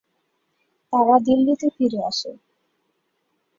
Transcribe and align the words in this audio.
তারা 0.93 1.15
দিল্লিতে 1.19 1.67
ফিরে 1.69 1.99
আসে। 2.03 2.31